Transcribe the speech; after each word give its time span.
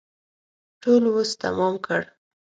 ټول 0.81 1.03
وس 1.15 1.31
تمام 1.43 1.73
کړ. 1.85 2.01